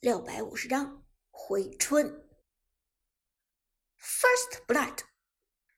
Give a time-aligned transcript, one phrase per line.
[0.00, 2.22] 六百五十章回春。
[3.98, 4.98] First blood，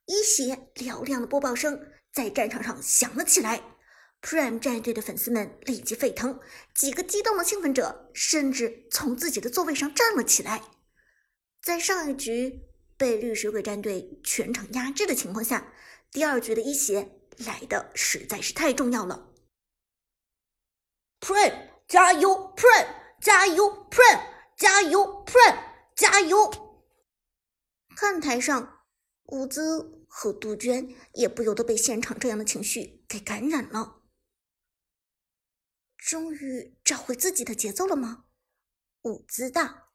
[0.07, 3.63] 一血嘹亮的播报声在战场上响了起来。
[4.21, 6.41] Prime 战队的粉丝们立即沸腾，
[6.75, 10.63] 几个激动的兴奋者甚至从自己的座位上站了起来。
[11.63, 15.73] 在上一局被绿水鬼战队全场压制的情况下，
[16.11, 19.33] 第二局的一血来的实在是太重要了。
[21.21, 26.85] Prime 加油，Prime 加油，Prime 加油，Prime 加油！
[27.97, 28.85] 看台上，
[29.25, 34.03] 伍兹和杜鹃也不由得被现场这样的情绪给感染了。
[35.97, 38.27] 终于找回自己的节奏了吗？
[39.03, 39.93] 伍兹道。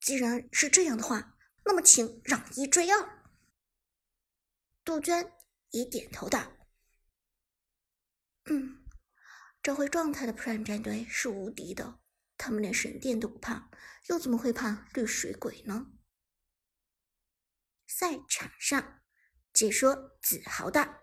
[0.00, 3.22] 既然是这样的话，那么请让一追二。
[4.82, 5.32] 杜鹃
[5.70, 6.52] 也点头道
[8.48, 8.86] ：“嗯，
[9.62, 11.99] 找回状态的 Prime 战队是无敌的，
[12.42, 13.70] 他们连神殿都不怕，
[14.06, 15.88] 又怎么会怕绿水鬼呢？”
[17.86, 19.02] 赛场上，
[19.52, 21.02] 解说子豪道：“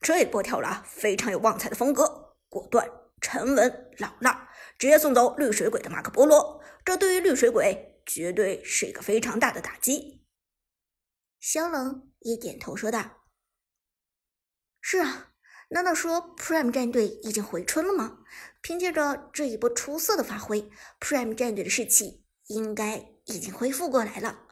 [0.00, 2.90] 这波跳拉非常有旺财的风格。”果断、
[3.20, 6.62] 沉稳、老辣，直接送走绿水鬼的马可波罗。
[6.84, 10.26] 这对于绿水鬼绝对是一个非常大的打击。
[11.40, 13.24] 肖冷也点头说道
[14.82, 15.32] ：“是啊，
[15.70, 18.24] 难道说 Prime 战队已经回春了吗？
[18.62, 24.46] 凭借着这一波出色的发挥，Prime 战队的士气应该已经恢复过来了。”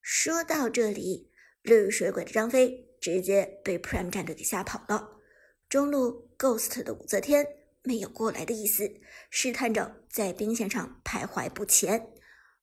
[0.00, 1.30] 说到这里，
[1.62, 5.20] 绿水鬼的张飞直接被 Prime 战队给吓跑了。
[5.68, 7.46] 中路 Ghost 的武则天
[7.82, 8.90] 没有过来的意思，
[9.28, 12.10] 试探着在兵线上徘徊不前，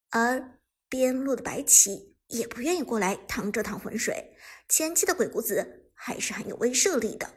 [0.10, 4.36] 而边路的白起也不愿意过来趟这趟浑水，
[4.68, 7.32] 前期的鬼谷子还是很有威慑力的。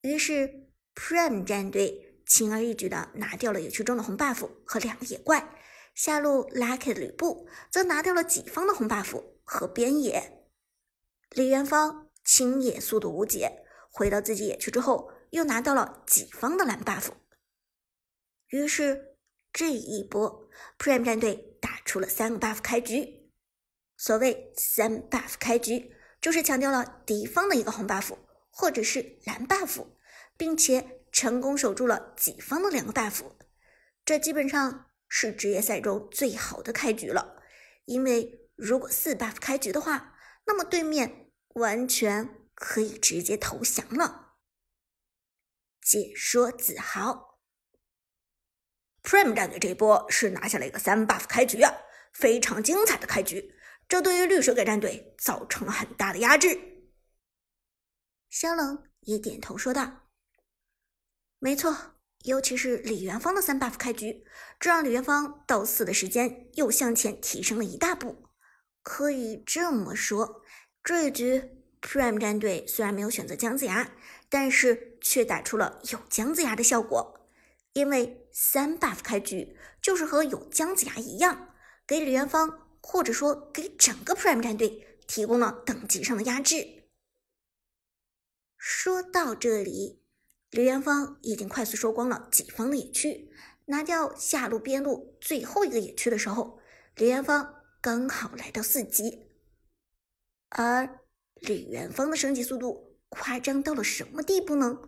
[0.00, 0.69] 于是
[1.00, 5.58] Prime 战队轻而易举的拿掉了野区中的红 buff 和两个野怪，
[5.94, 10.46] 下路 Lucky 吕布则拿掉了己方的红 buff 和边野，
[11.30, 13.64] 李元芳清野速度无解。
[13.90, 17.08] 回到自己野区之后，又拿到了己方的蓝 buff。
[18.48, 19.16] 于是
[19.52, 23.32] 这一波，Prime 战队打出了三个 buff 开局。
[23.96, 28.16] 所谓三 buff 开局，就是强调了敌方的一个红 buff
[28.50, 29.86] 或者是蓝 buff，
[30.40, 33.20] 并且成功守住了己方的两个 buff。
[34.06, 37.42] 这基本上是职业赛中最好的开局了。
[37.84, 40.14] 因为如果四 buff 开局的话，
[40.46, 42.40] 那么对面完全。
[42.62, 44.34] 可以直接投降了。
[45.80, 47.40] 解说子豪
[49.02, 51.72] ，Prime 战队这波是拿下了一个三 buff 开局啊，
[52.12, 53.54] 非常精彩的开局。
[53.88, 56.60] 这对于绿水鬼战队造成了很大的压制。
[58.28, 60.09] 肖冷也点头说道
[61.40, 64.24] ：“没错，尤其是李元芳的三 buff 开局，
[64.60, 68.28] 这让李元芳到四的时间又向前提升了一大步。
[68.82, 70.42] 可以这么说，
[70.84, 73.90] 这一局。” Prime 战队虽然没有选择姜子牙，
[74.28, 77.26] 但是却打出了有姜子牙的效果。
[77.72, 81.54] 因为三 buff 开局就是和有姜子牙一样，
[81.86, 86.90] 给李元芳或者说给整个 Prime 战队提供了等级上的压制。
[88.58, 89.99] 说到这里，
[90.50, 93.30] 李元芳已经快速收光了己方的野区，
[93.66, 96.58] 拿掉下路边路最后一个野区的时候，
[96.96, 99.26] 李元芳刚好来到四级，
[100.48, 100.96] 而。
[101.40, 104.78] 李元芳的升级速度夸张到了什么地步呢？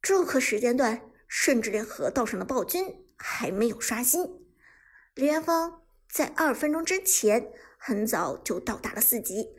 [0.00, 4.24] 这个时间段，甚至连河道上的暴君还没有刷新。
[5.14, 9.50] 李元芳在二分钟之前很早就到达了四级，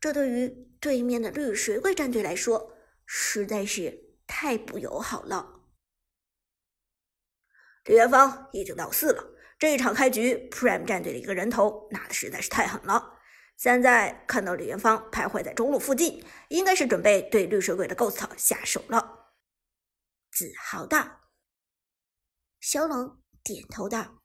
[0.00, 2.72] 这对于对面的绿水鬼战队来说，
[3.04, 5.56] 实在是太不友好了。
[7.86, 9.24] 李元芳已经到四了，
[9.58, 13.18] 这一场开局，Prime 战队的一个人头拿的实在是太狠了。
[13.56, 19.32] 现在看到李元芳徘徊在中路附近，应该是准备对绿水鬼的 Ghost 下手了。
[20.30, 21.22] 子豪道，
[22.60, 24.22] 小冷点头道：“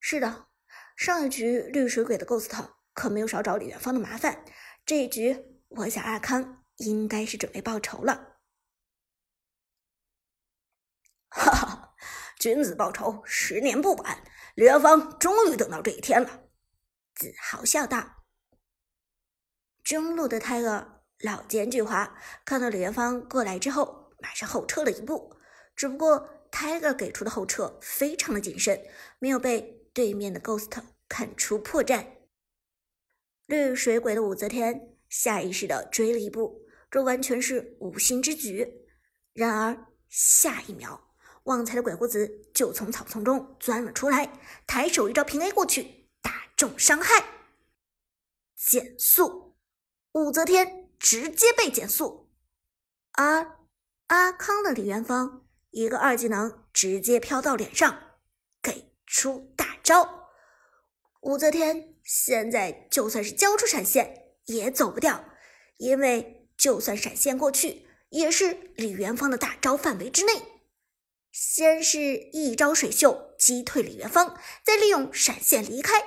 [0.00, 0.48] 是的，
[0.96, 2.50] 上一局绿水鬼的 Ghost
[2.94, 4.44] 可没有少找李元芳的麻烦，
[4.84, 8.32] 这一局我想阿康应该是准备报仇了。”
[12.46, 14.22] 君子报仇，十年不晚。
[14.54, 16.44] 李元芳终于等到这一天了。
[17.16, 18.22] 子豪笑道
[19.82, 22.08] ：“中路的泰尔老奸巨猾，
[22.44, 25.36] 看到李元芳过来之后，马上后撤了一步。
[25.74, 28.80] 只不过泰尔给出的后撤非常的谨慎，
[29.18, 29.62] 没有被
[29.92, 30.70] 对面的 Ghost
[31.08, 32.06] 看出破绽。
[33.46, 38.86] 绿水鬼的武则天下意识的追了一步，这完全是无心之举。
[39.32, 41.05] 然而下一秒，
[41.46, 44.32] 旺财的鬼谷子就从草丛中钻了出来，
[44.66, 47.24] 抬手一招平 A 过去，打中伤害，
[48.56, 49.54] 减速，
[50.12, 52.32] 武则天直接被减速，
[53.12, 53.58] 而
[54.08, 57.96] 阿康的李元芳一个二技能直接飘到脸上，
[58.60, 60.30] 给出大招，
[61.20, 65.24] 武则天现在就算是交出闪现也走不掉，
[65.76, 70.55] 因为就算闪现过去，也是李元芳的大招范围之内。
[71.38, 72.00] 先是
[72.32, 76.02] 一招水袖击退李元芳，再利用闪现离开。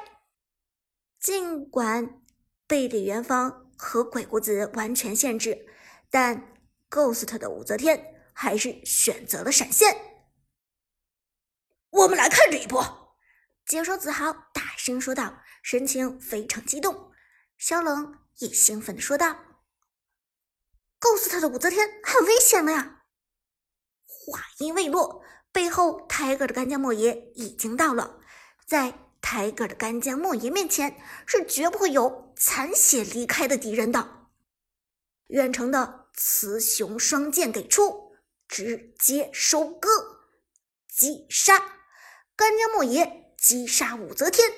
[1.20, 2.24] 尽管
[2.66, 5.68] 被李元芳和鬼谷子完全限制，
[6.10, 6.56] 但
[6.90, 9.96] Ghost 的武则天还是选择了闪现。
[11.92, 13.16] 我们来看这一波。
[13.68, 17.12] 解说子豪大声说道，神情非常激动。
[17.56, 19.38] 萧冷也兴奋的说道
[21.00, 22.96] ：“Ghost 的武则天很危险了呀！”
[24.30, 28.20] 话音未落，背后泰戈的干将莫邪已经到了。
[28.66, 34.28] 在泰戈的干将莫邪面前，是绝不会有残血离开的敌人的。
[35.28, 38.14] 远程的雌雄双剑给出，
[38.48, 39.90] 直接收割，
[40.88, 41.58] 击杀
[42.36, 44.52] 干将莫邪，击杀武则天。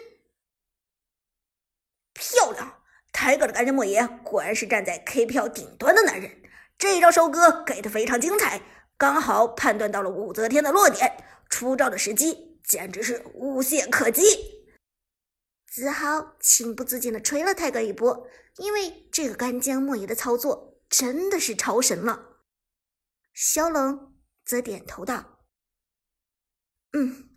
[2.13, 2.81] 漂亮！
[3.13, 6.41] 泰戈的干将莫邪果然是站在 KPL 顶端的男人，
[6.77, 8.61] 这一招收割给的非常精彩。
[9.01, 11.11] 刚好判断到了武则天的落点，
[11.49, 14.21] 出招的时机简直是无懈可击。
[15.65, 18.27] 子豪情不自禁的捶了泰戈一波，
[18.57, 22.43] 因为这个干将莫邪的操作真的是超神了。
[23.33, 24.13] 萧冷
[24.45, 25.39] 则点头道
[26.93, 27.27] ：“嗯，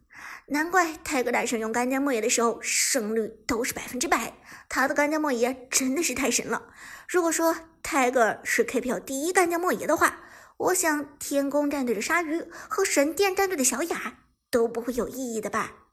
[0.49, 4.35] 难怪泰戈大神用干将莫邪的时候胜率都是百分之百，
[4.69, 6.75] 他的干将莫邪真的是太神了。
[7.09, 10.21] 如果说泰戈是 KPL 第一干将莫邪的话。”
[10.56, 15.89] 我想，天宫战队的鲨鱼和神殿战队的小雅都不会有异议的吧？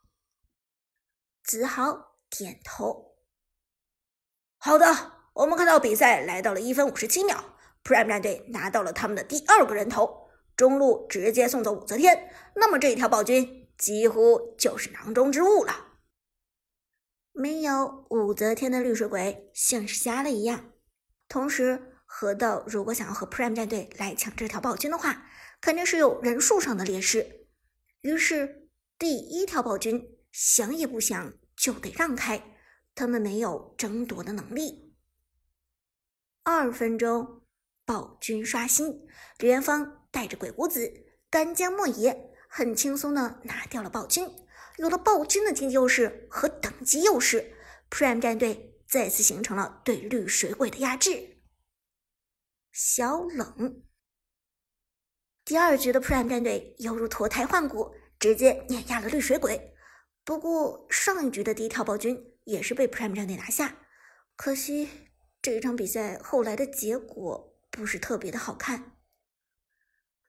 [1.43, 3.15] 子豪点头。
[4.57, 15.97] 好的，我们看到比赛来到了一分五十七秒，Prime 战队拿到了他们的第二个人头，中路直接送走武则天，那么这一条暴君几乎就是囊中之物了。
[17.33, 20.71] 没有武则天的绿水鬼像是瞎了一样，
[21.27, 21.90] 同时。
[22.13, 25.25] 河道如果想要和 Prime 战队来抢这条暴君的话，
[25.61, 27.47] 肯定是有人数上的劣势。
[28.01, 28.67] 于是
[28.99, 32.57] 第一条暴君想也不想就得让开，
[32.93, 34.93] 他们没有争夺的能力。
[36.43, 37.43] 二分钟，
[37.85, 39.07] 暴君刷新，
[39.39, 40.91] 李元芳带着鬼谷子、
[41.29, 44.29] 干将莫邪，很轻松的拿掉了暴君。
[44.77, 47.53] 有了暴君的经济优势和等级优势
[47.89, 51.40] ，Prime 战队再次形成了对绿水鬼的压制。
[52.71, 53.83] 小冷，
[55.43, 59.75] 第二局的 Prime 战队犹如脱胎换骨，直接碾压了绿水鬼。
[60.23, 63.85] 不过上一局的第一条暴君也是被 Prime 战队拿下，
[64.37, 64.87] 可惜
[65.41, 68.95] 这一场比赛后来的结果不是特别的好看。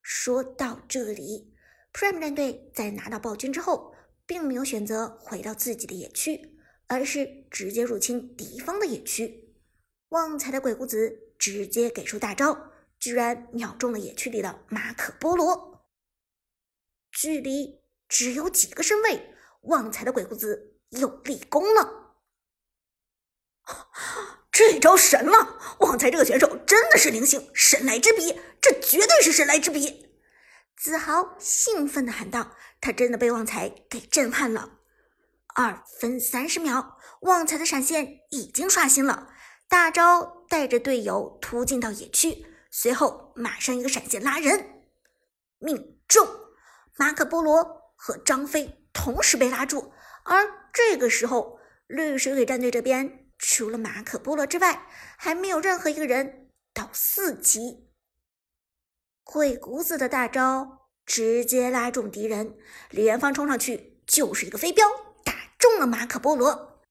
[0.02, 1.54] 说到这里
[1.92, 3.94] ，Prime 战队在拿到暴君之后，
[4.26, 6.58] 并没有选择回到自己的野区，
[6.88, 9.54] 而是直接入侵敌方的野区。
[10.08, 11.28] 旺财的鬼谷子。
[11.42, 15.84] 直接给出大招，居然秒中了野区里的马可波罗。
[17.10, 22.14] 距离只有几个身位，旺财的鬼谷子又立功了。
[24.52, 25.58] 这招神了！
[25.80, 30.14] 旺财这个选手真的是灵性，神来之笔，这绝对是神来之笔！
[30.76, 34.78] 子豪兴奋的喊道：“他真的被旺财给震撼了。”
[35.56, 39.34] 二分三十秒，旺财的闪现已经刷新了。
[39.72, 44.82] 大招带着队友突进到野区，随后马上一个闪现拉人，
[45.58, 46.28] 命中。
[46.98, 54.86] 马可波罗和张飞同时被拉住，而这个时候绿水鬼战队这边除了马可波罗之外，
[55.16, 57.88] 还没有任何一个人到四级。
[59.24, 62.58] 鬼谷子的大招直接拉中敌人，
[62.90, 64.86] 李元芳冲上去就是一个飞镖，
[65.24, 66.82] 打中了马可波罗。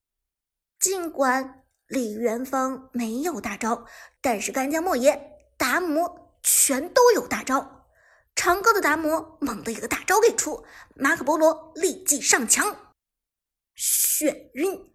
[0.79, 1.60] 尽管。
[1.91, 3.85] 李元芳没有大招，
[4.21, 7.89] 但是干将莫邪、达摩全都有大招。
[8.33, 10.63] 长歌的达摩猛的一个大招给出，
[10.95, 12.93] 马可波罗立即上墙，
[13.77, 14.89] 眩晕。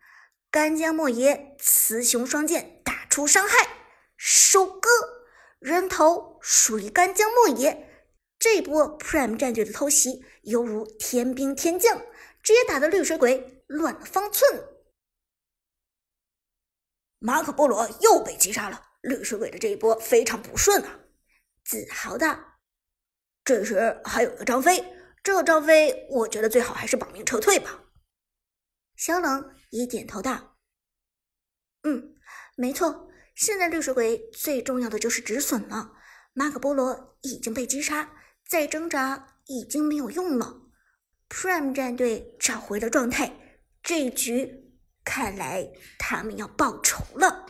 [0.50, 3.68] 干将莫邪雌雄双剑打出伤害，
[4.16, 4.88] 收割
[5.58, 7.90] 人头属于干将莫邪。
[8.38, 11.98] 这波 Prime 战队的偷袭犹如天兵天将，
[12.42, 14.75] 直接打得绿水鬼乱了方寸。
[17.26, 21.00] 马可波罗又被击杀了，绿水鬼的这一波非常不顺啊！
[21.64, 22.38] 自豪的。
[23.44, 27.82] 这时还有个张飞，这张飞，我觉得最好还是保命撤退吧。
[28.94, 30.56] 肖冷也点头道
[31.82, 32.14] ：“嗯，
[32.54, 35.94] 没错，现在绿水鬼最重要的就是止损了。
[36.32, 38.12] 马可波罗已经被击杀，
[38.48, 40.62] 再挣扎已经没有用了。
[41.28, 44.65] Prime 战队找回了状态，这一局
[45.06, 47.45] 看来他们要报仇了。”